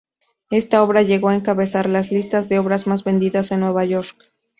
Esta 0.49 0.81
obra 0.81 1.03
llegó 1.03 1.29
a 1.29 1.35
encabezar 1.35 1.87
las 1.87 2.09
listas 2.11 2.49
de 2.49 2.57
obras 2.57 2.87
más 2.87 3.03
vendidas 3.03 3.51
en 3.51 3.59
Nueva 3.59 3.85
York. 3.85 4.17